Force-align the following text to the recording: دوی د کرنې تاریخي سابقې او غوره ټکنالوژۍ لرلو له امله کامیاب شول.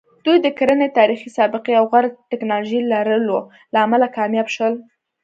دوی 0.25 0.37
د 0.41 0.47
کرنې 0.57 0.87
تاریخي 0.97 1.29
سابقې 1.37 1.73
او 1.79 1.83
غوره 1.91 2.09
ټکنالوژۍ 2.31 2.81
لرلو 2.91 3.37
له 3.73 3.77
امله 3.85 4.07
کامیاب 4.17 4.47
شول. 4.55 4.73